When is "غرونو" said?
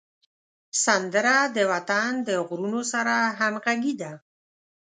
2.47-2.81